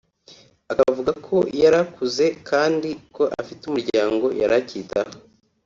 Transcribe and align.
akavuga 0.71 1.11
ko 1.27 1.37
yari 1.61 1.77
akuze 1.83 2.25
kandi 2.49 2.89
ko 3.15 3.23
afite 3.41 3.61
umuryango 3.65 4.25
yari 4.39 4.55
akitaho 4.61 5.13